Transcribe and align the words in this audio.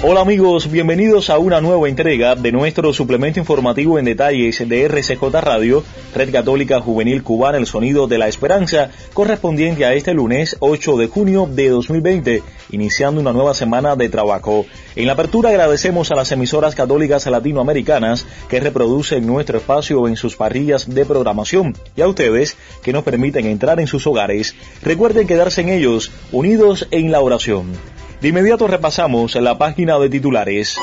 Hola 0.00 0.20
amigos, 0.20 0.70
bienvenidos 0.70 1.28
a 1.28 1.38
una 1.38 1.60
nueva 1.60 1.88
entrega 1.88 2.36
de 2.36 2.52
nuestro 2.52 2.92
suplemento 2.92 3.40
informativo 3.40 3.98
en 3.98 4.04
detalles 4.04 4.66
de 4.68 4.84
RCJ 4.84 5.24
Radio, 5.40 5.82
Red 6.14 6.30
Católica 6.30 6.80
Juvenil 6.80 7.24
Cubana, 7.24 7.58
el 7.58 7.66
sonido 7.66 8.06
de 8.06 8.16
la 8.16 8.28
esperanza, 8.28 8.92
correspondiente 9.12 9.84
a 9.84 9.94
este 9.94 10.14
lunes 10.14 10.56
8 10.60 10.98
de 10.98 11.08
junio 11.08 11.48
de 11.50 11.70
2020, 11.70 12.44
iniciando 12.70 13.20
una 13.20 13.32
nueva 13.32 13.54
semana 13.54 13.96
de 13.96 14.08
trabajo. 14.08 14.66
En 14.94 15.08
la 15.08 15.14
apertura 15.14 15.50
agradecemos 15.50 16.12
a 16.12 16.14
las 16.14 16.30
emisoras 16.30 16.76
católicas 16.76 17.26
latinoamericanas 17.26 18.24
que 18.48 18.60
reproducen 18.60 19.26
nuestro 19.26 19.58
espacio 19.58 20.06
en 20.06 20.14
sus 20.14 20.36
parrillas 20.36 20.94
de 20.94 21.06
programación 21.06 21.74
y 21.96 22.02
a 22.02 22.06
ustedes 22.06 22.56
que 22.84 22.92
nos 22.92 23.02
permiten 23.02 23.46
entrar 23.46 23.80
en 23.80 23.88
sus 23.88 24.06
hogares. 24.06 24.54
Recuerden 24.80 25.26
quedarse 25.26 25.62
en 25.62 25.70
ellos, 25.70 26.12
unidos 26.30 26.86
en 26.92 27.10
la 27.10 27.20
oración. 27.20 27.97
De 28.20 28.28
inmediato 28.30 28.66
repasamos 28.66 29.36
la 29.36 29.58
página 29.58 29.96
de 29.96 30.10
titulares. 30.10 30.76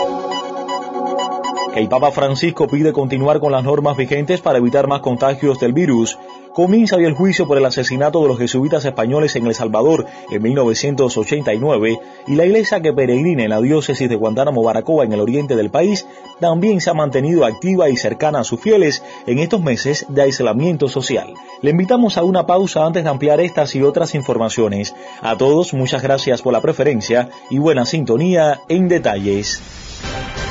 El 1.76 1.90
Papa 1.90 2.12
Francisco 2.12 2.66
pide 2.70 2.94
continuar 2.94 3.42
con 3.42 3.52
las 3.52 3.62
normas 3.62 3.98
vigentes 3.98 4.40
para 4.40 4.60
evitar 4.60 4.88
más 4.88 5.02
contagios 5.02 5.60
del 5.60 5.74
virus. 5.74 6.18
Comienza 6.54 6.96
el 6.96 7.12
juicio 7.12 7.46
por 7.46 7.58
el 7.58 7.66
asesinato 7.66 8.22
de 8.22 8.30
los 8.30 8.38
jesuitas 8.38 8.86
españoles 8.86 9.36
en 9.36 9.46
El 9.46 9.54
Salvador 9.54 10.06
en 10.32 10.42
1989 10.42 12.00
y 12.28 12.36
la 12.36 12.46
iglesia 12.46 12.80
que 12.80 12.94
peregrina 12.94 13.44
en 13.44 13.50
la 13.50 13.60
diócesis 13.60 14.08
de 14.08 14.16
Guantánamo 14.16 14.64
Baracoa 14.64 15.04
en 15.04 15.12
el 15.12 15.20
oriente 15.20 15.58
del 15.58 15.70
país 15.70 16.08
también 16.40 16.82
se 16.82 16.90
ha 16.90 16.94
mantenido 16.94 17.46
activa 17.46 17.90
y 17.90 17.98
cercana 17.98 18.40
a 18.40 18.44
sus 18.44 18.60
fieles 18.60 19.04
en 19.26 19.40
estos 19.40 19.62
meses 19.62 20.06
de 20.10 20.24
aislamiento 20.24 20.90
social. 20.90 21.34
Le 21.62 21.72
invitamos 21.72 22.18
a 22.18 22.24
una 22.24 22.46
pausa 22.46 22.86
antes 22.86 23.04
de 23.04 23.10
ampliar 23.10 23.40
estas 23.40 23.76
y 23.76 23.84
otras 23.84 24.16
informaciones. 24.16 24.94
A 25.22 25.38
todos 25.38 25.74
muchas 25.74 26.02
gracias 26.02 26.42
por 26.42 26.54
la 26.54 26.62
preferencia 26.62 27.30
y 27.50 27.58
buena 27.58 27.86
sintonía 27.86 28.62
en 28.68 28.88
detalles. 28.88 29.62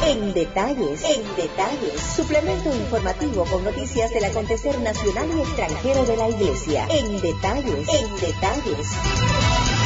En 0.07 0.35
detalles, 0.35 1.03
en 1.05 1.23
detalles, 1.37 2.01
suplemento 2.15 2.75
informativo 2.75 3.45
con 3.45 3.65
noticias 3.65 4.13
del 4.13 4.25
acontecer 4.25 4.79
nacional 4.81 5.29
y 5.35 5.41
extranjero 5.41 6.05
de 6.05 6.17
la 6.17 6.29
Iglesia. 6.29 6.87
En 6.91 7.21
detalles, 7.21 7.89
en 7.89 8.17
detalles. 8.21 9.84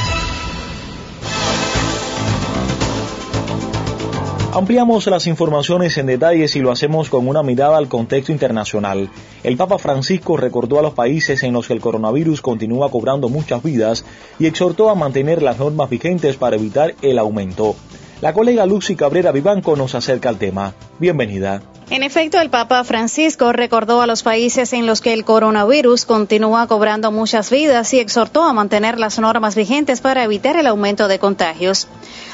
Ampliamos 4.59 5.07
las 5.07 5.29
informaciones 5.29 5.97
en 5.99 6.07
detalles 6.07 6.57
y 6.57 6.59
lo 6.59 6.73
hacemos 6.73 7.11
con 7.11 7.29
una 7.29 7.45
mirada 7.45 7.79
al 7.79 7.87
contexto 7.87 8.33
internacional. 8.33 9.09
El 9.45 9.57
Papa 9.57 9.79
Francisco 9.79 10.37
recordó 10.37 10.81
a 10.81 10.83
los 10.83 10.95
países 10.95 11.45
en 11.45 11.53
los 11.53 11.69
que 11.69 11.75
el 11.75 11.81
coronavirus 11.81 12.43
continúa 12.43 12.91
cobrando 12.91 13.29
muchas 13.29 13.63
vidas 13.63 14.05
y 14.37 14.47
exhortó 14.47 14.91
a 14.91 14.97
mantener 14.97 15.43
las 15.43 15.61
normas 15.61 15.89
vigentes 15.89 16.37
para 16.39 16.57
evitar 16.57 16.97
el 17.03 17.21
aumento. 17.21 17.77
La 18.21 18.33
colega 18.33 18.67
Lucy 18.67 18.97
Cabrera 18.97 19.31
Vivanco 19.31 19.77
nos 19.77 19.95
acerca 19.95 20.29
al 20.29 20.39
tema. 20.39 20.75
Bienvenida. 20.99 21.63
En 21.91 22.03
efecto, 22.03 22.39
el 22.39 22.51
Papa 22.51 22.85
Francisco 22.85 23.51
recordó 23.51 24.03
a 24.03 24.07
los 24.07 24.23
países 24.23 24.75
en 24.75 24.85
los 24.85 25.01
que 25.01 25.15
el 25.15 25.25
coronavirus 25.25 26.05
continúa 26.05 26.67
cobrando 26.67 27.11
muchas 27.11 27.49
vidas 27.49 27.95
y 27.95 27.99
exhortó 27.99 28.43
a 28.43 28.53
mantener 28.53 28.99
las 28.99 29.19
normas 29.19 29.55
vigentes 29.55 30.03
para 30.03 30.23
evitar 30.23 30.57
el 30.57 30.67
aumento 30.67 31.09
de 31.09 31.19
contagios. 31.19 31.89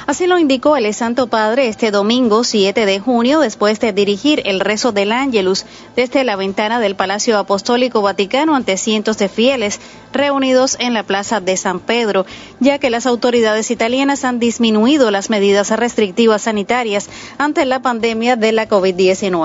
Así 0.07 0.27
lo 0.27 0.39
indicó 0.39 0.77
el 0.77 0.93
Santo 0.93 1.29
Padre 1.29 1.69
este 1.69 1.93
domingo 1.93 2.43
7 2.43 2.85
de 2.85 2.99
junio 2.99 3.39
después 3.39 3.79
de 3.79 3.93
dirigir 3.93 4.43
el 4.45 4.59
rezo 4.59 4.91
del 4.91 5.13
Ángelus 5.13 5.65
desde 5.95 6.25
la 6.25 6.35
ventana 6.35 6.81
del 6.81 6.97
Palacio 6.97 7.39
Apostólico 7.39 8.03
Vaticano 8.03 8.57
ante 8.57 8.77
cientos 8.77 9.19
de 9.19 9.29
fieles 9.29 9.81
reunidos 10.13 10.77
en 10.79 10.95
la 10.95 11.05
Plaza 11.05 11.41
de 11.41 11.57
San 11.57 11.81
Pedro, 11.81 12.27
ya 12.61 12.79
que 12.79 12.91
las 12.91 13.07
autoridades 13.07 13.71
italianas 13.71 14.25
han 14.25 14.39
disminuido 14.41 15.11
las 15.11 15.31
medidas 15.31 15.71
restrictivas 15.71 16.43
sanitarias 16.43 17.09
ante 17.39 17.65
la 17.65 17.81
pandemia 17.81 18.37
de 18.37 18.53
la 18.53 18.69
COVID-19. 18.69 19.44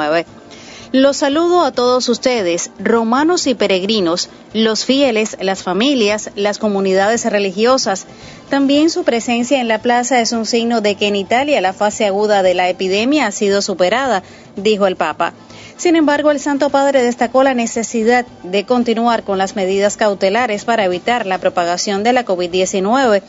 Los 0.92 1.18
saludo 1.18 1.62
a 1.62 1.72
todos 1.72 2.10
ustedes, 2.10 2.72
romanos 2.80 3.46
y 3.46 3.54
peregrinos, 3.54 4.30
los 4.54 4.86
fieles, 4.86 5.38
las 5.40 5.62
familias, 5.62 6.32
las 6.36 6.58
comunidades 6.58 7.26
religiosas. 7.26 8.08
También 8.50 8.90
su 8.90 9.04
presencia 9.04 9.62
en 9.62 9.68
la 9.68 9.84
plaza 9.84 10.20
es 10.20 10.32
un 10.32 10.48
signo 10.48 10.82
de 10.82 10.96
que 10.96 11.06
en 11.06 11.16
Italia 11.16 11.62
la 11.62 11.74
fase 11.74 12.08
aguda 12.08 12.42
de 12.42 12.56
la 12.56 12.70
epidemia 12.70 13.28
ha 13.28 13.32
sido 13.32 13.62
superada, 13.62 14.24
dijo 14.56 14.88
el 14.88 14.96
Papa. 14.96 15.34
Sin 15.78 15.96
embargo, 15.96 16.32
el 16.32 16.40
Santo 16.40 16.72
Padre 16.72 17.04
destacó 17.04 17.44
la 17.44 17.54
necesidad 17.54 18.26
de 18.42 18.66
continuar 18.66 19.24
con 19.24 19.38
las 19.38 19.56
medidas 19.56 19.96
cautelares 19.96 20.66
para 20.66 20.86
evitar 20.86 21.28
la 21.28 21.38
propagación 21.38 22.04
de 22.04 22.14
la 22.14 22.26
COVID-19 22.26 23.22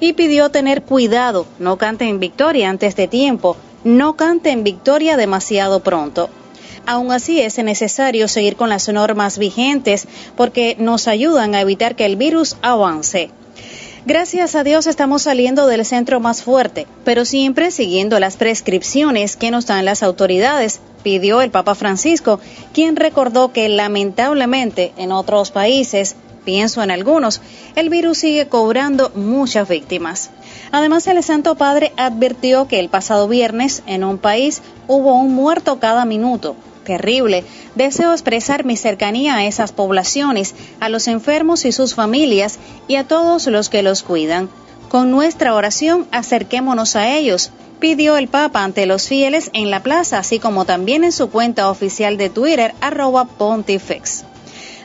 y 0.00 0.14
pidió 0.14 0.50
tener 0.50 0.82
cuidado, 0.82 1.46
no 1.60 1.78
cante 1.78 2.06
en 2.06 2.18
victoria 2.18 2.68
antes 2.68 2.96
de 2.96 3.06
tiempo, 3.06 3.56
no 3.84 4.16
cante 4.16 4.50
en 4.50 4.64
victoria 4.64 5.16
demasiado 5.16 5.80
pronto. 5.80 6.30
Aún 6.86 7.12
así 7.12 7.40
es 7.40 7.56
necesario 7.58 8.28
seguir 8.28 8.56
con 8.56 8.68
las 8.68 8.88
normas 8.88 9.38
vigentes 9.38 10.06
porque 10.36 10.76
nos 10.78 11.08
ayudan 11.08 11.54
a 11.54 11.60
evitar 11.60 11.96
que 11.96 12.04
el 12.04 12.16
virus 12.16 12.56
avance. 12.62 13.30
Gracias 14.06 14.54
a 14.54 14.64
Dios 14.64 14.86
estamos 14.86 15.22
saliendo 15.22 15.66
del 15.66 15.82
centro 15.86 16.20
más 16.20 16.42
fuerte, 16.42 16.86
pero 17.04 17.24
siempre 17.24 17.70
siguiendo 17.70 18.20
las 18.20 18.36
prescripciones 18.36 19.36
que 19.36 19.50
nos 19.50 19.64
dan 19.64 19.86
las 19.86 20.02
autoridades, 20.02 20.80
pidió 21.02 21.40
el 21.40 21.50
Papa 21.50 21.74
Francisco, 21.74 22.38
quien 22.74 22.96
recordó 22.96 23.52
que 23.52 23.66
lamentablemente 23.70 24.92
en 24.98 25.10
otros 25.10 25.52
países, 25.52 26.16
pienso 26.44 26.82
en 26.82 26.90
algunos, 26.90 27.40
el 27.76 27.88
virus 27.88 28.18
sigue 28.18 28.46
cobrando 28.46 29.10
muchas 29.14 29.66
víctimas. 29.70 30.30
Además, 30.74 31.06
el 31.06 31.22
Santo 31.22 31.54
Padre 31.54 31.92
advirtió 31.96 32.66
que 32.66 32.80
el 32.80 32.88
pasado 32.88 33.28
viernes 33.28 33.84
en 33.86 34.02
un 34.02 34.18
país 34.18 34.60
hubo 34.88 35.14
un 35.14 35.32
muerto 35.32 35.78
cada 35.78 36.04
minuto, 36.04 36.56
terrible. 36.82 37.44
Deseo 37.76 38.10
expresar 38.10 38.64
mi 38.64 38.76
cercanía 38.76 39.36
a 39.36 39.44
esas 39.44 39.70
poblaciones, 39.70 40.56
a 40.80 40.88
los 40.88 41.06
enfermos 41.06 41.64
y 41.64 41.70
sus 41.70 41.94
familias 41.94 42.58
y 42.88 42.96
a 42.96 43.06
todos 43.06 43.46
los 43.46 43.68
que 43.68 43.84
los 43.84 44.02
cuidan. 44.02 44.48
Con 44.88 45.12
nuestra 45.12 45.54
oración 45.54 46.08
acerquémonos 46.10 46.96
a 46.96 47.08
ellos, 47.08 47.52
pidió 47.78 48.16
el 48.16 48.26
Papa 48.26 48.64
ante 48.64 48.86
los 48.86 49.06
fieles 49.06 49.50
en 49.52 49.70
la 49.70 49.80
plaza, 49.80 50.18
así 50.18 50.40
como 50.40 50.64
también 50.64 51.04
en 51.04 51.12
su 51.12 51.30
cuenta 51.30 51.70
oficial 51.70 52.16
de 52.16 52.30
Twitter, 52.30 52.74
arroba 52.80 53.26
pontifex. 53.26 54.24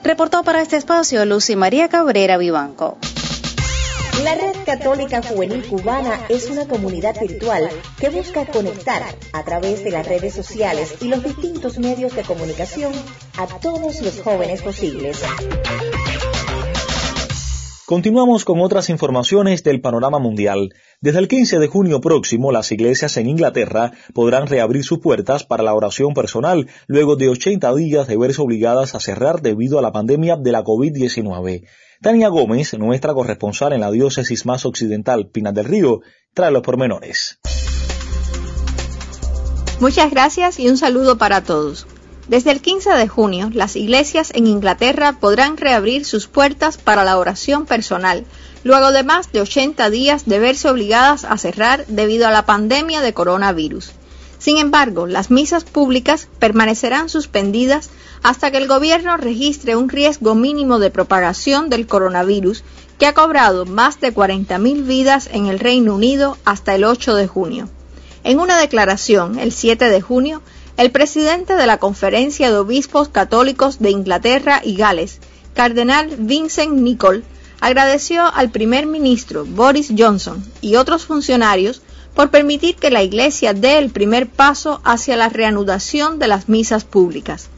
Reportó 0.03 0.43
para 0.43 0.61
este 0.61 0.77
espacio 0.77 1.25
Lucy 1.25 1.55
María 1.55 1.87
Cabrera 1.87 2.37
Vivanco. 2.37 2.99
La 4.23 4.35
Red 4.35 4.65
Católica 4.65 5.21
Juvenil 5.21 5.65
Cubana 5.65 6.25
es 6.27 6.49
una 6.49 6.67
comunidad 6.67 7.15
virtual 7.21 7.69
que 7.99 8.09
busca 8.09 8.45
conectar 8.45 9.01
a 9.31 9.43
través 9.45 9.83
de 9.83 9.91
las 9.91 10.05
redes 10.05 10.33
sociales 10.33 10.95
y 11.01 11.07
los 11.07 11.23
distintos 11.23 11.79
medios 11.79 12.13
de 12.15 12.23
comunicación 12.23 12.91
a 13.37 13.47
todos 13.59 14.01
los 14.01 14.21
jóvenes 14.21 14.61
posibles. 14.61 15.23
Continuamos 17.85 18.45
con 18.45 18.59
otras 18.59 18.89
informaciones 18.89 19.63
del 19.63 19.81
panorama 19.81 20.19
mundial. 20.19 20.73
Desde 21.01 21.19
el 21.19 21.27
15 21.27 21.57
de 21.57 21.67
junio 21.67 22.01
próximo, 22.01 22.51
las 22.51 22.71
iglesias 22.71 23.15
en 23.17 23.27
Inglaterra 23.27 23.93
podrán 24.13 24.47
reabrir 24.47 24.83
sus 24.83 24.99
puertas 24.99 25.43
para 25.43 25.63
la 25.63 25.73
oración 25.73 26.13
personal 26.13 26.67
luego 26.87 27.15
de 27.15 27.29
80 27.29 27.73
días 27.73 28.07
de 28.07 28.17
verse 28.17 28.41
obligadas 28.41 28.95
a 28.95 28.99
cerrar 28.99 29.41
debido 29.41 29.79
a 29.79 29.81
la 29.81 29.91
pandemia 29.91 30.35
de 30.35 30.51
la 30.51 30.63
COVID-19. 30.63 31.63
Tania 32.01 32.29
Gómez, 32.29 32.73
nuestra 32.75 33.13
corresponsal 33.13 33.73
en 33.73 33.81
la 33.81 33.91
diócesis 33.91 34.45
más 34.45 34.65
occidental, 34.65 35.27
Pinas 35.27 35.53
del 35.53 35.65
Río, 35.65 35.99
trae 36.33 36.49
los 36.49 36.61
pormenores. 36.61 37.39
Muchas 39.81 40.09
gracias 40.09 40.59
y 40.59 40.69
un 40.69 40.77
saludo 40.77 41.17
para 41.17 41.43
todos. 41.43 41.87
Desde 42.29 42.51
el 42.51 42.61
15 42.61 42.91
de 42.91 43.09
junio, 43.09 43.49
las 43.53 43.75
iglesias 43.75 44.31
en 44.33 44.47
Inglaterra 44.47 45.19
podrán 45.19 45.57
reabrir 45.57 46.05
sus 46.05 46.27
puertas 46.27 46.77
para 46.77 47.03
la 47.03 47.17
oración 47.17 47.65
personal, 47.65 48.23
luego 48.63 48.93
de 48.93 49.03
más 49.03 49.33
de 49.33 49.41
80 49.41 49.89
días 49.89 50.25
de 50.25 50.39
verse 50.39 50.69
obligadas 50.69 51.25
a 51.25 51.37
cerrar 51.37 51.85
debido 51.87 52.29
a 52.29 52.31
la 52.31 52.45
pandemia 52.45 53.01
de 53.01 53.13
coronavirus. 53.13 53.91
Sin 54.39 54.57
embargo, 54.57 55.05
las 55.05 55.29
misas 55.29 55.65
públicas 55.65 56.29
permanecerán 56.39 57.09
suspendidas 57.09 57.89
hasta 58.23 58.51
que 58.51 58.57
el 58.57 58.67
gobierno 58.67 59.17
registre 59.17 59.75
un 59.75 59.89
riesgo 59.89 60.33
mínimo 60.33 60.79
de 60.79 60.89
propagación 60.89 61.69
del 61.69 61.87
coronavirus 61.87 62.63
que 62.97 63.05
ha 63.05 63.13
cobrado 63.13 63.65
más 63.65 63.99
de 63.99 64.13
40.000 64.13 64.85
vidas 64.85 65.29
en 65.31 65.47
el 65.47 65.59
Reino 65.59 65.93
Unido 65.93 66.37
hasta 66.45 66.73
el 66.73 66.85
8 66.85 67.15
de 67.15 67.27
junio. 67.27 67.69
En 68.23 68.39
una 68.39 68.57
declaración 68.57 69.39
el 69.39 69.51
7 69.51 69.89
de 69.89 70.01
junio, 70.01 70.41
El 70.77 70.91
presidente 70.91 71.55
de 71.55 71.67
la 71.67 71.77
Conferencia 71.77 72.49
de 72.49 72.57
Obispos 72.57 73.09
Católicos 73.09 73.79
de 73.79 73.91
Inglaterra 73.91 74.61
y 74.63 74.75
Gales, 74.75 75.19
Cardenal 75.53 76.15
Vincent 76.17 76.73
Nicol, 76.73 77.25
agradeció 77.59 78.25
al 78.25 78.49
primer 78.49 78.85
ministro 78.85 79.45
Boris 79.45 79.91
Johnson 79.97 80.43
y 80.61 80.75
otros 80.75 81.05
funcionarios 81.05 81.81
por 82.15 82.29
permitir 82.29 82.75
que 82.75 82.89
la 82.89 83.03
Iglesia 83.03 83.53
dé 83.53 83.77
el 83.77 83.89
primer 83.89 84.27
paso 84.27 84.81
hacia 84.83 85.15
la 85.15 85.29
reanudación 85.29 86.19
de 86.19 86.27
las 86.27 86.49
misas 86.49 86.83
públicas. 86.83 87.49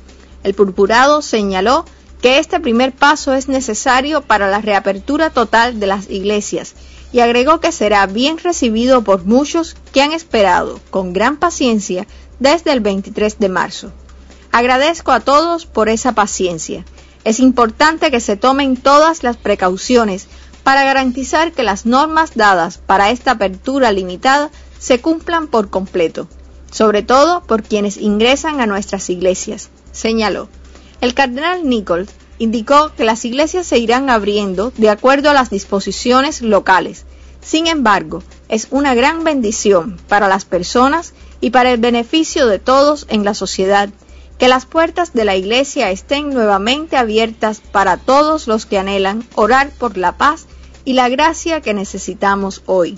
El 0.44 0.54
purpurado 0.54 1.22
señaló 1.22 1.86
que 2.22 2.40
este 2.40 2.60
primer 2.60 2.94
paso 2.94 3.34
es 3.34 3.48
necesario 3.48 4.22
para 4.22 4.50
la 4.50 4.62
reapertura 4.62 5.32
total 5.32 5.80
de 5.80 5.88
las 5.88 6.10
iglesias 6.10 6.76
y 7.12 7.20
agregó 7.20 7.60
que 7.60 7.72
será 7.72 8.06
bien 8.06 8.38
recibido 8.38 9.04
por 9.04 9.26
muchos 9.26 9.76
que 9.92 10.02
han 10.02 10.14
esperado 10.14 10.80
con 10.90 11.14
gran 11.14 11.38
paciencia 11.38 12.08
desde 12.40 12.72
el 12.72 12.80
23 12.80 13.40
de 13.40 13.50
marzo. 13.50 13.92
Agradezco 14.52 15.12
a 15.12 15.20
todos 15.20 15.66
por 15.66 15.90
esa 15.90 16.14
paciencia. 16.14 16.86
Es 17.24 17.40
importante 17.40 18.12
que 18.12 18.20
se 18.20 18.38
tomen 18.38 18.78
todas 18.78 19.24
las 19.24 19.38
precauciones 19.38 20.28
para 20.72 20.86
garantizar 20.86 21.52
que 21.52 21.64
las 21.64 21.86
normas 21.86 22.32
dadas 22.36 22.78
para 22.78 23.10
esta 23.10 23.32
apertura 23.32 23.92
limitada 23.92 24.52
se 24.80 25.02
cumplan 25.02 25.48
por 25.48 25.70
completo, 25.70 26.30
sobre 26.72 27.04
todo 27.04 27.44
por 27.44 27.62
quienes 27.62 27.98
ingresan 27.98 28.62
a 28.62 28.68
nuestras 28.68 29.10
iglesias, 29.10 29.70
señaló. 29.92 30.48
El 31.02 31.14
cardenal 31.14 31.68
Nichols 31.68 32.12
indicó 32.40 32.94
que 32.96 33.04
las 33.04 33.26
iglesias 33.26 33.68
se 33.68 33.80
irán 33.80 34.10
abriendo 34.10 34.72
de 34.78 34.90
acuerdo 34.90 35.30
a 35.30 35.34
las 35.34 35.50
disposiciones 35.50 36.42
locales. 36.42 37.06
Sin 37.42 37.68
embargo, 37.68 38.24
es 38.48 38.70
una 38.72 38.94
gran 38.94 39.26
bendición 39.26 40.00
para 40.08 40.30
las 40.30 40.46
personas 40.46 41.12
y 41.42 41.50
para 41.50 41.74
el 41.74 41.82
beneficio 41.82 42.48
de 42.48 42.60
todos 42.60 43.08
en 43.10 43.26
la 43.26 43.34
sociedad 43.34 43.90
que 44.38 44.48
las 44.48 44.66
puertas 44.66 45.12
de 45.12 45.26
la 45.26 45.36
iglesia 45.36 45.92
estén 45.92 46.30
nuevamente 46.30 46.96
abiertas 46.96 47.60
para 47.60 47.98
todos 47.98 48.48
los 48.48 48.66
que 48.66 48.80
anhelan 48.80 49.26
orar 49.36 49.70
por 49.78 49.98
la 49.98 50.14
paz 50.14 50.48
y 50.86 50.94
la 50.94 51.10
gracia 51.10 51.62
que 51.62 51.74
necesitamos 51.74 52.62
hoy. 52.66 52.98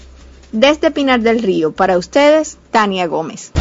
Desde 0.52 0.92
Pinar 0.92 1.22
del 1.22 1.42
Río, 1.42 1.72
para 1.72 1.98
ustedes, 1.98 2.58
Tania 2.72 3.08
Gómez. 3.08 3.52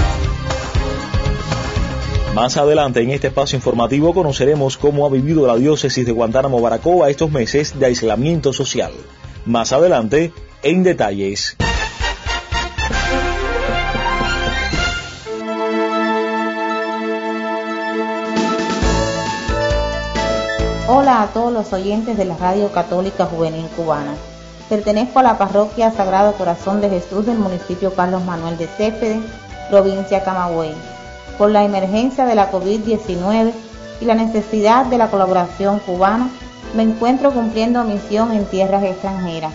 Más 2.34 2.56
adelante 2.56 3.00
en 3.02 3.10
este 3.10 3.26
espacio 3.26 3.56
informativo 3.56 4.14
conoceremos 4.14 4.78
cómo 4.78 5.04
ha 5.04 5.10
vivido 5.10 5.46
la 5.46 5.56
diócesis 5.56 6.06
de 6.06 6.12
Guantánamo 6.12 6.60
Baracoa 6.60 7.10
estos 7.10 7.30
meses 7.30 7.78
de 7.78 7.86
aislamiento 7.86 8.52
social. 8.52 8.92
Más 9.44 9.72
adelante, 9.72 10.32
en 10.62 10.82
detalles. 10.82 11.56
Hola 20.94 21.22
a 21.22 21.28
todos 21.28 21.50
los 21.50 21.72
oyentes 21.72 22.18
de 22.18 22.26
la 22.26 22.36
Radio 22.36 22.70
Católica 22.70 23.24
Juvenil 23.24 23.66
Cubana. 23.74 24.12
Pertenezco 24.68 25.20
a 25.20 25.22
la 25.22 25.38
parroquia 25.38 25.90
Sagrado 25.90 26.34
Corazón 26.34 26.82
de 26.82 26.90
Jesús 26.90 27.24
del 27.24 27.38
municipio 27.38 27.94
Carlos 27.94 28.22
Manuel 28.26 28.58
de 28.58 28.66
Cépede, 28.66 29.18
provincia 29.70 30.22
Camagüey. 30.22 30.74
Por 31.38 31.50
la 31.50 31.64
emergencia 31.64 32.26
de 32.26 32.34
la 32.34 32.52
COVID-19 32.52 33.52
y 34.02 34.04
la 34.04 34.14
necesidad 34.14 34.84
de 34.84 34.98
la 34.98 35.08
colaboración 35.08 35.78
cubana, 35.78 36.28
me 36.74 36.82
encuentro 36.82 37.32
cumpliendo 37.32 37.84
misión 37.84 38.30
en 38.30 38.44
tierras 38.44 38.84
extranjeras. 38.84 39.54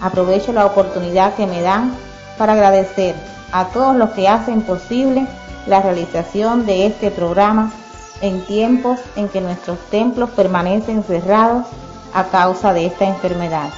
Aprovecho 0.00 0.54
la 0.54 0.64
oportunidad 0.64 1.34
que 1.34 1.46
me 1.46 1.60
dan 1.60 1.92
para 2.38 2.54
agradecer 2.54 3.14
a 3.52 3.66
todos 3.66 3.94
los 3.94 4.08
que 4.12 4.26
hacen 4.26 4.62
posible 4.62 5.26
la 5.66 5.82
realización 5.82 6.64
de 6.64 6.86
este 6.86 7.10
programa 7.10 7.74
en 8.20 8.44
tiempos 8.46 9.00
en 9.16 9.28
que 9.28 9.40
nuestros 9.40 9.78
templos 9.90 10.30
permanecen 10.30 11.02
cerrados 11.04 11.66
a 12.12 12.24
causa 12.24 12.72
de 12.72 12.86
esta 12.86 13.06
enfermedad, 13.06 13.70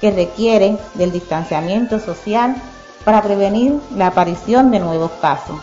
que 0.00 0.10
requiere 0.10 0.78
del 0.94 1.12
distanciamiento 1.12 1.98
social 1.98 2.56
para 3.04 3.22
prevenir 3.22 3.80
la 3.96 4.08
aparición 4.08 4.70
de 4.70 4.80
nuevos 4.80 5.10
casos. 5.20 5.56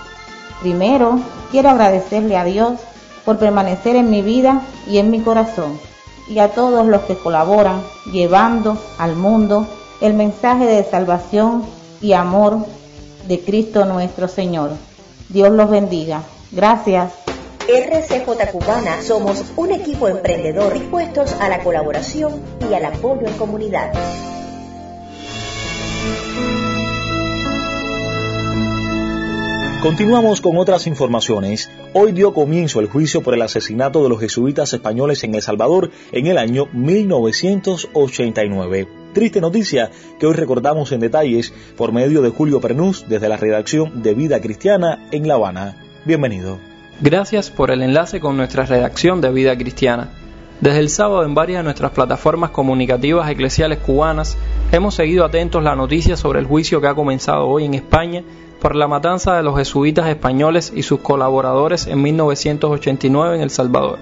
Primero, 0.62 1.20
quiero 1.52 1.70
agradecerle 1.70 2.36
a 2.36 2.44
Dios 2.44 2.80
por 3.26 3.38
permanecer 3.38 3.96
en 3.96 4.10
mi 4.10 4.22
vida 4.22 4.62
y 4.88 4.98
en 4.98 5.12
mi 5.12 5.22
corazón, 5.22 5.80
y 6.28 6.40
a 6.40 6.50
todos 6.50 6.86
los 6.88 7.02
que 7.02 7.18
colaboran 7.18 7.82
llevando 8.12 8.78
al 8.98 9.16
mundo 9.16 9.68
el 10.02 10.14
mensaje 10.14 10.66
de 10.66 10.84
salvación 10.84 11.64
y 12.02 12.14
amor 12.14 12.66
de 13.28 13.42
Cristo 13.42 13.86
nuestro 13.86 14.28
Señor. 14.28 14.72
Dios 15.30 15.52
los 15.52 15.70
bendiga. 15.70 16.24
Gracias. 16.52 17.27
RCJ 17.68 18.52
Cubana 18.54 19.02
somos 19.02 19.44
un 19.58 19.74
equipo 19.74 20.08
emprendedor 20.08 20.74
dispuestos 20.74 21.34
a 21.34 21.50
la 21.50 21.62
colaboración 21.62 22.42
y 22.72 22.74
al 22.74 22.86
apoyo 22.86 23.28
en 23.28 23.34
comunidad. 23.34 23.92
Continuamos 29.82 30.40
con 30.40 30.58
otras 30.58 30.88
informaciones. 30.88 31.70
Hoy 31.94 32.14
dio 32.14 32.34
comienzo 32.34 32.80
el 32.80 32.88
juicio 32.88 33.22
por 33.22 33.34
el 33.34 33.42
asesinato 33.42 34.02
de 34.02 34.10
los 34.10 34.22
jesuitas 34.22 34.72
españoles 34.72 35.26
en 35.26 35.36
El 35.36 35.42
Salvador 35.42 35.92
en 36.14 36.28
el 36.28 36.38
año 36.38 36.70
1989. 36.72 38.88
Triste 39.14 39.42
noticia 39.42 39.92
que 40.20 40.26
hoy 40.26 40.36
recordamos 40.36 40.94
en 40.94 41.02
detalles 41.02 41.52
por 41.76 41.92
medio 41.92 42.22
de 42.22 42.30
Julio 42.30 42.62
Pernús 42.62 43.04
desde 43.10 43.28
la 43.28 43.36
redacción 43.36 44.02
de 44.02 44.14
Vida 44.14 44.40
Cristiana 44.40 45.10
en 45.12 45.28
La 45.28 45.34
Habana. 45.34 45.84
Bienvenido. 46.06 46.67
Gracias 47.00 47.52
por 47.52 47.70
el 47.70 47.84
enlace 47.84 48.20
con 48.20 48.38
nuestra 48.38 48.66
redacción 48.66 49.22
de 49.22 49.30
Vida 49.30 49.56
Cristiana. 49.56 50.10
Desde 50.62 50.80
el 50.80 50.90
sábado 50.90 51.24
en 51.26 51.36
varias 51.36 51.60
de 51.60 51.66
nuestras 51.66 51.92
plataformas 51.92 52.50
comunicativas 52.50 53.30
eclesiales 53.30 53.78
cubanas 53.78 54.36
hemos 54.72 54.96
seguido 54.96 55.24
atentos 55.24 55.62
la 55.62 55.76
noticia 55.76 56.18
sobre 56.18 56.40
el 56.40 56.48
juicio 56.48 56.82
que 56.82 56.88
ha 56.88 56.96
comenzado 56.96 57.46
hoy 57.46 57.66
en 57.66 57.76
España 57.76 58.24
por 58.60 58.76
la 58.76 58.88
matanza 58.88 59.36
de 59.36 59.44
los 59.44 59.56
jesuitas 59.56 60.08
españoles 60.08 60.74
y 60.76 60.82
sus 60.82 61.02
colaboradores 61.02 61.86
en 61.86 62.02
1989 62.02 63.36
en 63.36 63.42
El 63.44 63.52
Salvador. 63.52 64.00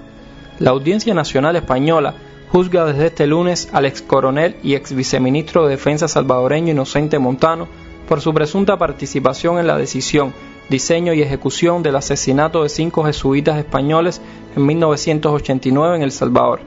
La 0.58 0.70
Audiencia 0.70 1.12
Nacional 1.12 1.54
Española 1.56 2.14
juzga 2.50 2.86
desde 2.86 3.08
este 3.08 3.26
lunes 3.26 3.68
al 3.74 3.84
ex 3.84 4.00
coronel 4.00 4.56
y 4.62 4.74
ex 4.74 4.94
viceministro 4.94 5.64
de 5.64 5.72
Defensa 5.72 6.08
salvadoreño 6.08 6.72
Inocente 6.72 7.18
Montano 7.18 7.68
por 8.08 8.22
su 8.22 8.32
presunta 8.32 8.78
participación 8.78 9.58
en 9.58 9.66
la 9.66 9.76
decisión 9.76 10.32
diseño 10.68 11.12
y 11.12 11.22
ejecución 11.22 11.82
del 11.82 11.96
asesinato 11.96 12.62
de 12.62 12.68
cinco 12.68 13.04
jesuitas 13.04 13.58
españoles 13.58 14.20
en 14.56 14.66
1989 14.66 15.96
en 15.96 16.02
El 16.02 16.12
Salvador, 16.12 16.60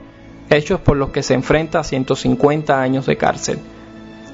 hechos 0.50 0.80
por 0.80 0.98
los 0.98 1.10
que 1.10 1.24
se 1.24 1.34
enfrenta 1.34 1.80
a 1.80 1.84
150 1.84 2.82
años 2.82 3.06
de 3.06 3.18
cárcel. 3.18 3.60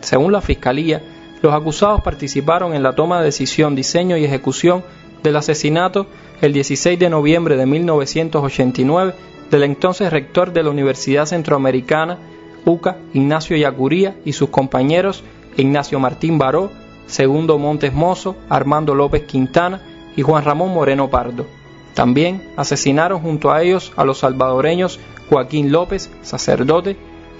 Según 0.02 0.32
la 0.32 0.42
Fiscalía, 0.42 1.02
los 1.42 1.54
acusados 1.54 2.02
participaron 2.02 2.74
en 2.74 2.84
la 2.84 2.94
toma 2.94 3.20
de 3.20 3.26
decisión, 3.26 3.76
diseño 3.76 4.18
y 4.18 4.26
ejecución 4.26 4.84
del 5.24 5.36
asesinato 5.36 6.08
el 6.42 6.54
16 6.54 7.00
de 7.00 7.10
noviembre 7.10 7.58
de 7.58 7.66
1989 7.66 9.14
del 9.50 9.64
entonces 9.64 10.12
rector 10.12 10.54
de 10.54 10.64
la 10.64 10.70
Universidad 10.70 11.26
Centroamericana, 11.26 12.18
UCA, 12.66 12.98
Ignacio 13.14 13.56
Yacuría, 13.56 14.16
y 14.26 14.34
sus 14.34 14.50
compañeros 14.50 15.24
Ignacio 15.58 16.00
Martín 16.00 16.38
Baró, 16.38 16.72
Segundo 17.08 17.58
Montes 17.58 17.94
Mozo, 17.94 18.36
Armando 18.50 18.96
López 18.96 19.24
Quintana 19.24 19.82
y 20.16 20.22
Juan 20.22 20.44
Ramón 20.44 20.74
Moreno 20.74 21.10
Pardo. 21.10 21.46
También 21.94 22.44
asesinaron 22.58 23.22
junto 23.22 23.52
a 23.52 23.62
ellos 23.64 23.94
a 23.96 24.04
los 24.04 24.20
salvadoreños 24.20 25.00
Joaquín 25.30 25.72
López, 25.72 26.12
sacerdote, 26.22 26.98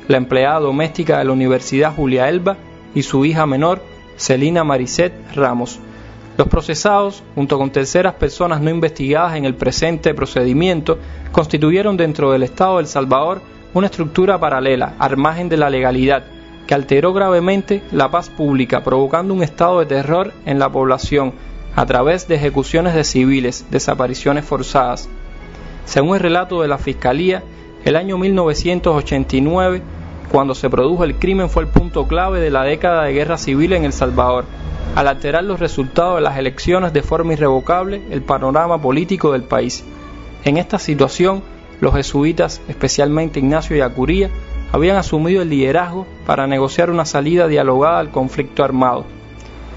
la 0.08 0.18
empleada 0.18 0.60
doméstica 0.60 1.18
de 1.18 1.26
la 1.26 1.32
Universidad 1.32 1.96
Julia 1.96 2.30
Elba 2.30 2.58
y 2.94 3.04
su 3.04 3.26
hija 3.26 3.46
menor, 3.46 3.82
Celina 4.18 4.64
Maricet 4.64 5.14
Ramos. 5.36 5.80
Los 6.38 6.48
procesados, 6.48 7.24
junto 7.34 7.58
con 7.58 7.72
terceras 7.72 8.16
personas 8.16 8.62
no 8.62 8.70
investigadas 8.70 9.36
en 9.36 9.46
el 9.46 9.56
presente 9.56 10.14
procedimiento, 10.14 10.98
constituyeron 11.32 11.98
dentro 11.98 12.32
del 12.32 12.44
Estado 12.44 12.76
de 12.76 12.82
El 12.82 12.88
Salvador 12.88 13.42
una 13.74 13.88
estructura 13.88 14.40
paralela, 14.40 14.96
al 15.00 15.18
margen 15.18 15.50
de 15.50 15.58
la 15.58 15.70
legalidad, 15.70 16.26
que 16.68 16.74
alteró 16.74 17.14
gravemente 17.14 17.84
la 17.92 18.10
paz 18.10 18.30
pública, 18.30 18.84
provocando 18.84 19.34
un 19.34 19.44
estado 19.44 19.80
de 19.80 19.86
terror 19.86 20.34
en 20.46 20.60
la 20.60 20.70
población 20.70 21.34
a 21.76 21.86
través 21.86 22.28
de 22.28 22.36
ejecuciones 22.36 22.94
de 22.96 23.04
civiles, 23.04 23.66
desapariciones 23.70 24.46
forzadas. 24.46 25.10
Según 25.86 26.16
el 26.16 26.22
relato 26.22 26.62
de 26.62 26.68
la 26.68 26.78
Fiscalía, 26.78 27.44
el 27.84 27.96
año 27.96 28.18
1989, 28.18 29.82
cuando 30.32 30.56
se 30.56 30.70
produjo 30.70 31.04
el 31.04 31.16
crimen, 31.16 31.50
fue 31.50 31.64
el 31.64 31.70
punto 31.70 32.08
clave 32.08 32.40
de 32.40 32.50
la 32.50 32.64
década 32.64 33.04
de 33.04 33.14
guerra 33.14 33.38
civil 33.38 33.74
en 33.74 33.86
El 33.86 33.94
Salvador, 33.94 34.46
al 34.96 35.08
alterar 35.08 35.44
los 35.44 35.60
resultados 35.60 36.16
de 36.16 36.22
las 36.22 36.38
elecciones 36.38 36.94
de 36.94 37.04
forma 37.04 37.34
irrevocable 37.34 38.02
el 38.10 38.24
panorama 38.24 38.82
político 38.82 39.34
del 39.34 39.44
país. 39.44 39.84
En 40.44 40.58
esta 40.58 40.80
situación, 40.80 41.44
los 41.82 41.94
jesuitas, 41.94 42.62
especialmente 42.68 43.40
Ignacio 43.40 43.76
y 43.76 43.82
Acuría, 43.82 44.30
habían 44.72 44.98
asumido 44.98 45.42
el 45.42 45.50
liderazgo 45.50 46.06
para 46.26 46.48
negociar 46.48 46.90
una 46.90 47.06
salida 47.06 47.48
dialogada 47.48 48.00
al 48.00 48.12
conflicto 48.12 48.64
armado. 48.64 49.06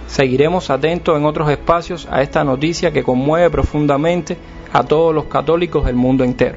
Seguiremos 0.06 0.70
atentos 0.70 1.16
en 1.16 1.26
otros 1.26 1.50
espacios 1.50 2.08
a 2.10 2.22
esta 2.22 2.42
noticia 2.42 2.92
que 2.92 3.02
conmueve 3.02 3.50
profundamente 3.50 4.36
a 4.72 4.82
todos 4.82 5.14
los 5.14 5.24
católicos 5.24 5.84
del 5.84 5.96
mundo 5.96 6.24
entero. 6.24 6.56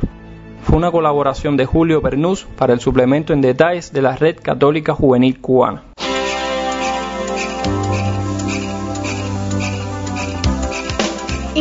Fue 0.63 0.77
una 0.77 0.91
colaboración 0.91 1.57
de 1.57 1.65
Julio 1.65 2.01
Pernús 2.01 2.47
para 2.57 2.73
el 2.73 2.79
suplemento 2.79 3.33
en 3.33 3.41
detalles 3.41 3.91
de 3.91 4.01
la 4.01 4.15
Red 4.15 4.37
Católica 4.41 4.93
Juvenil 4.93 5.39
Cubana. 5.41 5.83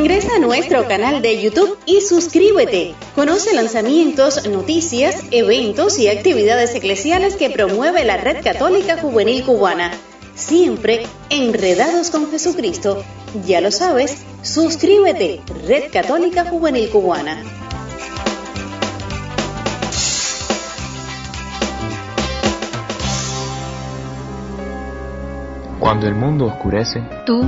Ingresa 0.01 0.37
a 0.37 0.39
nuestro 0.39 0.89
canal 0.89 1.21
de 1.21 1.43
YouTube 1.43 1.77
y 1.85 2.01
suscríbete. 2.01 2.95
Conoce 3.15 3.55
lanzamientos, 3.55 4.49
noticias, 4.49 5.25
eventos 5.31 5.99
y 5.99 6.09
actividades 6.09 6.75
eclesiales 6.75 7.37
que 7.37 7.51
promueve 7.51 8.03
la 8.07 8.17
Red 8.17 8.43
Católica 8.43 8.97
Juvenil 8.97 9.45
Cubana. 9.45 9.91
Siempre 10.35 11.03
enredados 11.29 12.09
con 12.09 12.31
Jesucristo. 12.31 13.05
Ya 13.45 13.61
lo 13.61 13.71
sabes, 13.71 14.25
suscríbete, 14.41 15.43
Red 15.67 15.93
Católica 15.93 16.47
Juvenil 16.47 16.89
Cubana. 16.89 17.45
Cuando 25.79 26.07
el 26.07 26.15
mundo 26.15 26.47
oscurece, 26.47 27.07
tú 27.27 27.43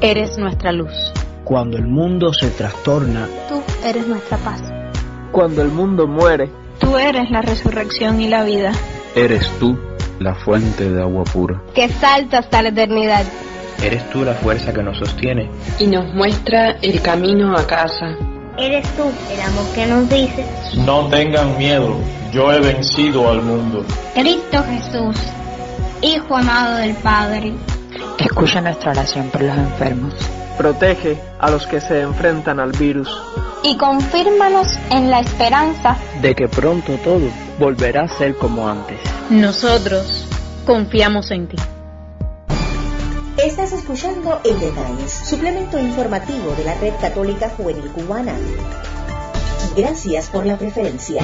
eres 0.00 0.38
nuestra 0.38 0.72
luz. 0.72 1.13
Cuando 1.44 1.76
el 1.76 1.86
mundo 1.86 2.32
se 2.32 2.48
trastorna, 2.48 3.28
tú 3.50 3.62
eres 3.84 4.06
nuestra 4.06 4.38
paz. 4.38 4.62
Cuando 5.30 5.60
el 5.60 5.68
mundo 5.68 6.06
muere, 6.06 6.50
tú 6.78 6.96
eres 6.96 7.30
la 7.30 7.42
resurrección 7.42 8.18
y 8.22 8.28
la 8.28 8.44
vida. 8.44 8.72
Eres 9.14 9.46
tú 9.58 9.78
la 10.20 10.34
fuente 10.34 10.90
de 10.90 11.02
agua 11.02 11.24
pura. 11.24 11.60
Que 11.74 11.90
salta 11.90 12.38
hasta 12.38 12.62
la 12.62 12.70
eternidad. 12.70 13.24
Eres 13.82 14.08
tú 14.08 14.24
la 14.24 14.32
fuerza 14.32 14.72
que 14.72 14.82
nos 14.82 14.96
sostiene. 14.96 15.50
Y 15.78 15.86
nos 15.86 16.14
muestra 16.14 16.78
el 16.80 17.02
camino 17.02 17.54
a 17.54 17.66
casa. 17.66 18.16
Eres 18.56 18.88
tú 18.96 19.02
el 19.30 19.40
amor 19.42 19.66
que 19.74 19.86
nos 19.86 20.08
dice. 20.08 20.46
No 20.86 21.08
tengan 21.08 21.58
miedo, 21.58 21.94
yo 22.32 22.50
he 22.54 22.60
vencido 22.60 23.30
al 23.30 23.42
mundo. 23.42 23.84
Cristo 24.14 24.64
Jesús, 24.66 25.16
Hijo 26.00 26.36
amado 26.36 26.76
del 26.76 26.94
Padre. 26.94 27.52
Escucha 28.18 28.62
nuestra 28.62 28.92
oración 28.92 29.28
por 29.28 29.42
los 29.42 29.56
enfermos. 29.56 30.14
Protege 30.56 31.18
a 31.38 31.50
los 31.50 31.66
que 31.66 31.80
se 31.80 32.00
enfrentan 32.00 32.60
al 32.60 32.72
virus. 32.72 33.08
Y 33.62 33.76
confírmanos 33.76 34.68
en 34.90 35.10
la 35.10 35.20
esperanza 35.20 35.96
de 36.22 36.34
que 36.34 36.48
pronto 36.48 36.96
todo 36.98 37.28
volverá 37.58 38.02
a 38.02 38.08
ser 38.08 38.36
como 38.36 38.68
antes. 38.68 39.00
Nosotros 39.30 40.26
confiamos 40.66 41.30
en 41.30 41.48
ti. 41.48 41.56
Estás 43.36 43.72
escuchando 43.72 44.40
En 44.44 44.60
Detalles, 44.60 45.10
suplemento 45.10 45.78
informativo 45.78 46.54
de 46.56 46.64
la 46.64 46.74
Red 46.74 46.94
Católica 47.00 47.50
Juvenil 47.50 47.90
Cubana. 47.90 48.32
Gracias 49.76 50.28
por 50.28 50.46
la 50.46 50.56
preferencia. 50.56 51.20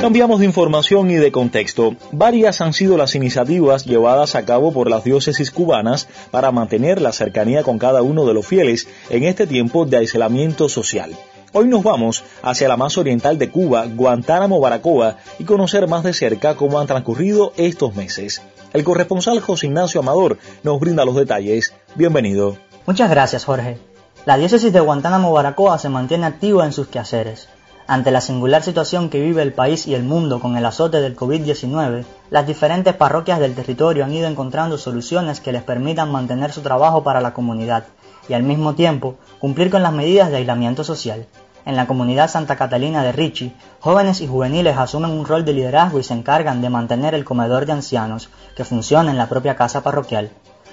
Cambiamos 0.00 0.38
de 0.38 0.46
información 0.46 1.10
y 1.10 1.16
de 1.16 1.32
contexto. 1.32 1.96
Varias 2.12 2.60
han 2.60 2.72
sido 2.72 2.96
las 2.96 3.16
iniciativas 3.16 3.84
llevadas 3.84 4.36
a 4.36 4.44
cabo 4.44 4.72
por 4.72 4.88
las 4.88 5.02
diócesis 5.02 5.50
cubanas 5.50 6.06
para 6.30 6.52
mantener 6.52 7.02
la 7.02 7.10
cercanía 7.10 7.64
con 7.64 7.78
cada 7.78 8.00
uno 8.02 8.24
de 8.24 8.32
los 8.32 8.46
fieles 8.46 8.86
en 9.10 9.24
este 9.24 9.48
tiempo 9.48 9.86
de 9.86 9.96
aislamiento 9.96 10.68
social. 10.68 11.10
Hoy 11.52 11.66
nos 11.66 11.82
vamos 11.82 12.22
hacia 12.42 12.68
la 12.68 12.76
más 12.76 12.96
oriental 12.96 13.38
de 13.38 13.50
Cuba, 13.50 13.86
Guantánamo, 13.86 14.60
Baracoa, 14.60 15.16
y 15.40 15.44
conocer 15.44 15.88
más 15.88 16.04
de 16.04 16.12
cerca 16.12 16.54
cómo 16.54 16.78
han 16.78 16.86
transcurrido 16.86 17.52
estos 17.56 17.96
meses. 17.96 18.40
El 18.72 18.84
corresponsal 18.84 19.40
José 19.40 19.66
Ignacio 19.66 20.00
Amador 20.00 20.38
nos 20.62 20.78
brinda 20.78 21.04
los 21.04 21.16
detalles. 21.16 21.74
Bienvenido. 21.96 22.56
Muchas 22.86 23.10
gracias, 23.10 23.44
Jorge. 23.44 23.78
La 24.26 24.36
diócesis 24.36 24.72
de 24.72 24.78
Guantánamo, 24.78 25.32
Baracoa 25.32 25.76
se 25.76 25.88
mantiene 25.88 26.26
activa 26.26 26.64
en 26.64 26.72
sus 26.72 26.86
quehaceres. 26.86 27.48
Ante 27.90 28.10
la 28.10 28.20
singular 28.20 28.62
situación 28.62 29.08
que 29.08 29.18
vive 29.18 29.40
el 29.40 29.54
país 29.54 29.86
y 29.86 29.94
el 29.94 30.02
mundo 30.02 30.40
con 30.40 30.58
el 30.58 30.66
azote 30.66 31.00
del 31.00 31.16
COVID-19, 31.16 32.04
las 32.28 32.46
diferentes 32.46 32.94
parroquias 32.94 33.40
del 33.40 33.54
territorio 33.54 34.04
han 34.04 34.12
ido 34.12 34.28
encontrando 34.28 34.76
soluciones 34.76 35.40
que 35.40 35.52
les 35.52 35.62
permitan 35.62 36.12
mantener 36.12 36.52
su 36.52 36.60
trabajo 36.60 37.02
para 37.02 37.22
la 37.22 37.32
comunidad 37.32 37.84
y 38.28 38.34
al 38.34 38.42
mismo 38.42 38.74
tiempo 38.74 39.14
cumplir 39.38 39.70
con 39.70 39.82
las 39.82 39.94
medidas 39.94 40.28
de 40.28 40.36
aislamiento 40.36 40.84
social. 40.84 41.24
En 41.64 41.76
la 41.76 41.86
comunidad 41.86 42.28
Santa 42.28 42.56
Catalina 42.56 43.02
de 43.02 43.12
Ricci, 43.12 43.54
jóvenes 43.80 44.20
y 44.20 44.26
juveniles 44.26 44.76
asumen 44.76 45.12
un 45.12 45.24
rol 45.24 45.46
de 45.46 45.54
liderazgo 45.54 45.98
y 45.98 46.02
se 46.02 46.12
encargan 46.12 46.60
de 46.60 46.68
mantener 46.68 47.14
el 47.14 47.24
comedor 47.24 47.64
de 47.64 47.72
ancianos 47.72 48.28
que 48.54 48.66
funciona 48.66 49.10
en 49.10 49.16
la 49.16 49.30
propia 49.30 49.56
casa 49.56 49.82
parroquial. 49.82 50.28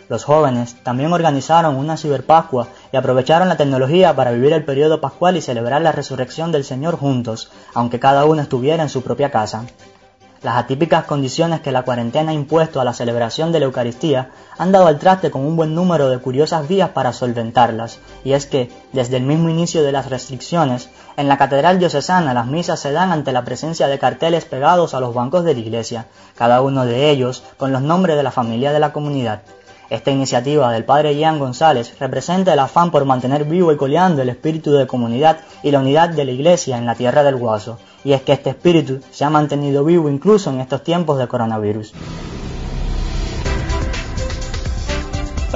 Los 0.08 0.24
jóvenes 0.24 0.76
también 0.84 1.12
organizaron 1.12 1.76
una 1.76 1.98
ciberpascua 1.98 2.68
y 2.92 2.98
aprovecharon 2.98 3.50
la 3.50 3.58
tecnología 3.58 4.16
para 4.16 4.32
vivir 4.32 4.54
el 4.54 4.64
periodo 4.64 5.02
pascual 5.02 5.36
y 5.36 5.42
celebrar 5.42 5.82
la 5.82 5.92
resurrección 5.92 6.52
del 6.52 6.64
Señor 6.64 6.96
juntos, 6.96 7.52
aunque 7.74 8.00
cada 8.00 8.26
uno 8.26 8.42
estuviera 8.42 8.84
en 8.84 8.90
su 8.90 9.02
propia 9.02 9.32
casa. 9.32 9.66
Las 10.44 10.58
atípicas 10.58 11.06
condiciones 11.06 11.62
que 11.62 11.72
la 11.72 11.82
cuarentena 11.82 12.30
ha 12.30 12.36
impuesto 12.36 12.80
a 12.80 12.84
la 12.84 12.94
celebración 12.94 13.52
de 13.52 13.60
la 13.60 13.66
Eucaristía 13.66 14.30
han 14.60 14.72
dado 14.72 14.86
al 14.86 15.00
traste 15.00 15.32
con 15.32 15.44
un 15.44 15.56
buen 15.56 15.74
número 15.74 16.08
de 16.08 16.20
curiosas 16.20 16.68
vías 16.68 16.90
para 16.90 17.14
solventarlas, 17.14 17.98
y 18.24 18.34
es 18.34 18.46
que, 18.46 18.72
desde 18.94 19.18
el 19.18 19.24
mismo 19.24 19.50
inicio 19.50 19.82
de 19.82 19.92
las 19.92 20.08
restricciones, 20.08 20.90
en 21.18 21.28
la 21.28 21.40
Catedral 21.40 21.80
Diocesana 21.80 22.36
las 22.36 22.46
misas 22.46 22.80
se 22.80 22.92
dan 22.92 23.12
ante 23.12 23.32
la 23.32 23.44
presencia 23.44 23.88
de 23.88 23.98
carteles 23.98 24.46
pegados 24.46 24.94
a 24.94 25.00
los 25.00 25.16
bancos 25.16 25.46
de 25.46 25.56
la 25.56 25.62
iglesia, 25.62 26.06
cada 26.38 26.62
uno 26.62 26.86
de 26.86 27.10
ellos 27.10 27.42
con 27.58 27.72
los 27.72 27.82
nombres 27.82 28.16
de 28.16 28.22
la 28.22 28.30
familia 28.30 28.72
de 28.72 28.80
la 28.80 28.94
comunidad. 28.94 29.42
Esta 29.90 30.12
iniciativa 30.12 30.72
del 30.72 30.84
padre 30.84 31.16
Ian 31.16 31.38
González 31.38 31.94
representa 32.00 32.54
el 32.54 32.60
afán 32.60 32.90
por 32.90 33.06
mantener 33.06 33.46
vivo 33.46 33.72
y 33.72 33.78
coleando 33.78 34.22
el 34.22 34.30
espíritu 34.30 34.72
de 34.72 34.88
comunidad 34.88 35.42
y 35.62 35.72
la 35.72 35.80
unidad 35.80 36.10
de 36.10 36.26
la 36.26 36.32
Iglesia 36.32 36.78
en 36.78 36.86
la 36.86 36.96
tierra 36.96 37.24
del 37.24 37.36
Guaso, 37.36 37.78
y 38.04 38.14
es 38.14 38.22
que 38.22 38.34
este 38.34 38.50
espíritu 38.50 39.02
se 39.12 39.26
ha 39.26 39.30
mantenido 39.30 39.86
vivo 39.86 40.10
incluso 40.10 40.50
en 40.50 40.60
estos 40.60 40.84
tiempos 40.84 41.20
de 41.20 41.28
coronavirus. 41.28 41.94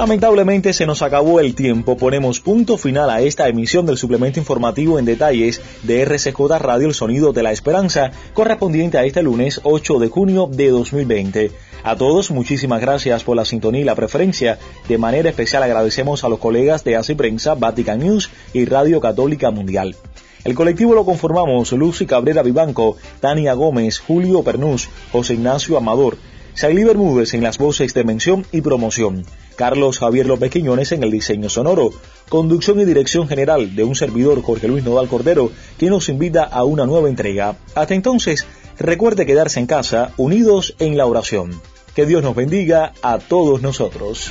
Lamentablemente 0.00 0.72
se 0.72 0.86
nos 0.86 1.02
acabó 1.02 1.40
el 1.40 1.54
tiempo. 1.54 1.94
Ponemos 1.94 2.40
punto 2.40 2.78
final 2.78 3.10
a 3.10 3.20
esta 3.20 3.48
emisión 3.48 3.84
del 3.84 3.98
suplemento 3.98 4.40
informativo 4.40 4.98
en 4.98 5.04
detalles 5.04 5.60
de 5.82 6.00
RCJ 6.06 6.40
Radio 6.58 6.88
El 6.88 6.94
Sonido 6.94 7.34
de 7.34 7.42
la 7.42 7.52
Esperanza, 7.52 8.10
correspondiente 8.32 8.96
a 8.96 9.04
este 9.04 9.22
lunes 9.22 9.60
8 9.62 9.98
de 9.98 10.08
junio 10.08 10.48
de 10.50 10.70
2020. 10.70 11.50
A 11.84 11.96
todos, 11.96 12.30
muchísimas 12.30 12.80
gracias 12.80 13.24
por 13.24 13.36
la 13.36 13.44
sintonía 13.44 13.82
y 13.82 13.84
la 13.84 13.94
preferencia. 13.94 14.58
De 14.88 14.96
manera 14.96 15.28
especial 15.28 15.64
agradecemos 15.64 16.24
a 16.24 16.30
los 16.30 16.38
colegas 16.38 16.82
de 16.82 16.96
Hace 16.96 17.14
Prensa, 17.14 17.54
Vatican 17.54 17.98
News 17.98 18.30
y 18.54 18.64
Radio 18.64 19.02
Católica 19.02 19.50
Mundial. 19.50 19.96
El 20.44 20.54
colectivo 20.54 20.94
lo 20.94 21.04
conformamos 21.04 21.72
Lucy 21.72 22.06
Cabrera 22.06 22.42
Vivanco, 22.42 22.96
Tania 23.20 23.52
Gómez, 23.52 23.98
Julio 23.98 24.42
Pernús, 24.42 24.88
José 25.12 25.34
Ignacio 25.34 25.76
Amador, 25.76 26.16
Saily 26.54 26.84
Bermúdez 26.84 27.34
en 27.34 27.42
las 27.42 27.58
voces 27.58 27.94
de 27.94 28.04
mención 28.04 28.44
y 28.52 28.60
promoción, 28.60 29.24
Carlos 29.56 29.98
Javier 29.98 30.26
López 30.26 30.50
Quiñones 30.50 30.92
en 30.92 31.02
el 31.02 31.10
diseño 31.10 31.48
sonoro, 31.48 31.92
conducción 32.28 32.80
y 32.80 32.84
dirección 32.84 33.28
general 33.28 33.76
de 33.76 33.84
un 33.84 33.94
servidor 33.94 34.42
Jorge 34.42 34.68
Luis 34.68 34.84
Nodal 34.84 35.08
Cordero, 35.08 35.50
quien 35.78 35.90
nos 35.90 36.08
invita 36.08 36.44
a 36.44 36.64
una 36.64 36.86
nueva 36.86 37.08
entrega. 37.08 37.56
Hasta 37.74 37.94
entonces, 37.94 38.46
recuerde 38.78 39.26
quedarse 39.26 39.60
en 39.60 39.66
casa, 39.66 40.12
unidos 40.16 40.74
en 40.78 40.96
la 40.96 41.06
oración. 41.06 41.60
Que 41.94 42.06
Dios 42.06 42.22
nos 42.22 42.34
bendiga 42.34 42.92
a 43.02 43.18
todos 43.18 43.62
nosotros. 43.62 44.30